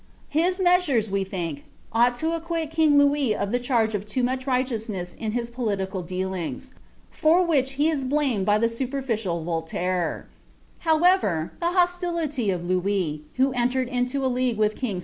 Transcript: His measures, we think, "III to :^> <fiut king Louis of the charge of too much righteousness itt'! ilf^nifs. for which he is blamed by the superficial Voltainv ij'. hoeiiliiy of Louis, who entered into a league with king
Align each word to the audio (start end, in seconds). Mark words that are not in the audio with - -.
His 0.29 0.59
measures, 0.59 1.11
we 1.11 1.23
think, 1.23 1.57
"III 1.95 2.13
to 2.15 2.29
:^> 2.15 2.29
<fiut 2.41 2.71
king 2.71 2.97
Louis 2.97 3.35
of 3.35 3.51
the 3.51 3.59
charge 3.59 3.93
of 3.93 4.03
too 4.03 4.23
much 4.23 4.47
righteousness 4.47 5.15
itt'! 5.19 5.33
ilf^nifs. 5.33 6.69
for 7.11 7.45
which 7.45 7.73
he 7.73 7.87
is 7.87 8.03
blamed 8.03 8.43
by 8.47 8.57
the 8.57 8.67
superficial 8.67 9.45
Voltainv 9.45 10.25
ij'. 10.83 11.49
hoeiiliiy 11.53 12.51
of 12.55 12.65
Louis, 12.65 13.21
who 13.35 13.51
entered 13.53 13.87
into 13.89 14.25
a 14.25 14.25
league 14.25 14.57
with 14.57 14.75
king 14.75 14.99